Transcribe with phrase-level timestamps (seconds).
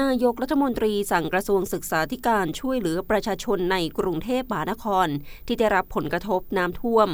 [0.00, 5.08] นายกรัฐมนตรีสั่งกระทรวงศึกษาธิการช่วยเหลือประชาชนในกรุงเทพมหานคร
[5.46, 7.08] ที่ได้รับผลกระทบน้ำท่วม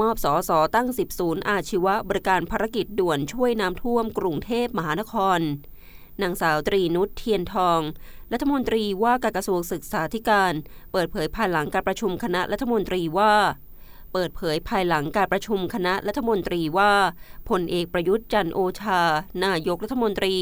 [0.00, 5.40] มอบสอสอตั้ง 10 ศูนย์อาชีวะบริการภารกิจด่วนช่วยน้ำท่วมกรุงเทพมหานคร
[6.22, 7.80] นางสาวตรีนุชเทียนทอง
[8.32, 10.52] รัฐมนตรีว่าการกระทรวงศึกษาธิการ
[10.92, 13.34] เปิดเผยภายหลังการประชุมคณะรัฐมนตรีว่า
[14.12, 16.92] เปิดเผยภายหลังการประชุมคณะรัฐมนตรีว่า
[17.48, 19.02] พลเอกประยุทธ์จันโอชา
[19.44, 20.36] นายกรัฐมนตรี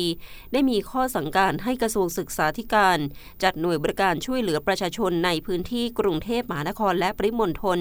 [0.52, 2.98] ได้มีข้อสั่งการให้กระทรวงศึกษาธิการ
[3.42, 7.78] จัดหน่วยบริการช่วยเหลือประชาชนในพื้นที่กรุงเทพมหานครและปริมณฑล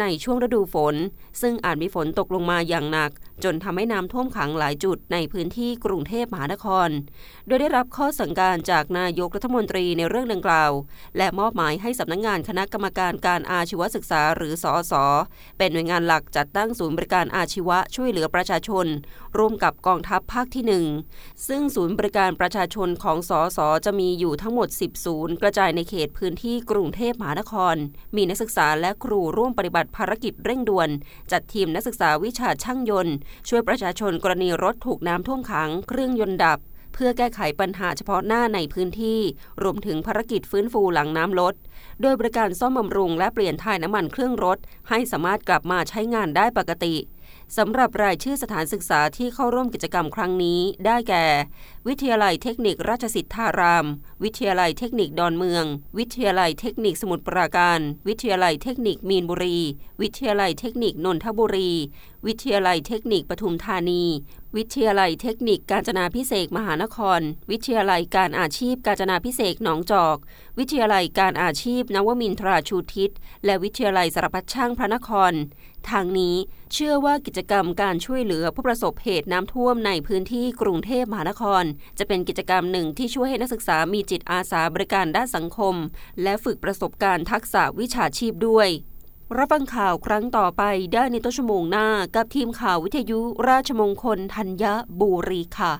[0.00, 0.94] ในช่วงฤดูฝน
[1.40, 3.10] ซึ่งอาจมีฝนตกลงมาอย่างหนัก
[3.44, 6.88] จนทำให้น้ำท่วมขังหลายจุดในพื้นที่กรุงเทพมหานคร
[7.46, 10.72] โดยได้รับข้อสั่งการจากนายกรัฐมนตรีในเรื่องดังกล่าว
[11.16, 15.04] และมอบหมายให้สำนักงงานคณะกรรมการการอาชีวศึกษาหรือสอสอ
[15.58, 18.86] เป็นหน่วยงานหลักจัดตั้งศูนย์บริการอาชีวะช่วยเหลือประชาชน
[19.38, 20.64] ร่วมกับกองทัพภาคที่
[21.10, 27.76] 1 ซึ่งศูนย์บริการประชาชนของสอสอจะมีอยู่ทั้งหมด 10 ศูนย์ กระจายในเขตพื้นที่กรุงเทพมหานคร
[28.16, 30.88] มีนักศึกษาและครูร่วมปฏิบัติภารกิจเร่งด่วน
[31.32, 33.14] จัดทีมนักศึกษาวิชาช่างยนต์
[33.48, 36.60] ช่วยประชาชนกรณีรถถูกน้ำท่วมขัง เครื่องยนต์ดับ
[36.98, 39.20] เพื่อแก้ไขปัญหาเฉพาะหน้าในพื้นที่
[39.62, 41.54] รวมถึงภารกิจฟื้นฟูหลังน้ำลด
[42.02, 44.58] โดยบริการซ่อมบำรุงและเปลี่ยนถ่ายน้ำมันเครื่องรถ
[44.88, 46.94] ให้สามารถกลับมาใช้งานได้ปกติ
[47.56, 51.24] สำหรับรายชื่อสถานศึกษาที่เข้าร่วมกิจกรรมครั้งนี้ได้แก่
[51.90, 53.86] วิทยาลัยเทคนิคราชสิทธาราม
[54.22, 55.64] วิทยาลัยเทคนิคดอนเมือง
[55.98, 59.58] วิทยาลัยเทคนิคสมุทรปราการ วิทยาลัยเทคนิคมีนบุรี
[60.00, 61.72] วิทยาลัยเทคนิคนนทบุรี
[62.26, 64.04] วิทยาลัยเทคนิคปทุมธานี
[64.56, 67.20] วิทยาลัยเทคนิคกาญจนาพิเศษมหานคร
[67.50, 70.16] วิทยาลัยการอาชีพกาญจนาพิเศษหนองจอก
[70.58, 73.10] วิทยาลัยการอาชีพนวมินทราชูทิศ
[73.44, 75.32] และวิทยาลัยสารพัดช่างพระนคร
[75.90, 76.36] ทางนี้
[76.72, 81.64] เชื่อว่ากิจกรรมการช่วยเหลือผู้ประสบเหตุน้ำท่วมในพื้นที่กรุงเทพมหานคร
[81.98, 85.74] จะเป็นกิจกรรมหนึ่งที่ช่วยให้นักศึกษามีจิตอาสาบริการด้านสังคม
[86.22, 88.68] และฝึกประสบการณ์ทักษะวิชาชีพด้วย
[89.36, 90.62] รับฟังข่าวครั้งต่อไป
[90.94, 91.86] ได้ในต้นชั่วโมงหน้า
[92.16, 94.64] กับทีมข่าววิทยุราชมงคลธัญ
[95.00, 95.72] บุรีค่ะ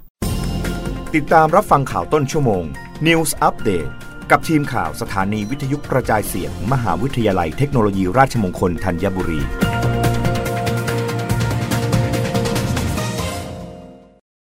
[1.15, 2.65] ติดตามรับฟังข่าวต้นชั่วโมง
[3.06, 3.91] News Update
[4.31, 9.66] กับทีมข่าวสถานีวิทยุกระจายเสียง มหาวิทยาลัยเทคโนโลยีราชมงคลธัญบุรี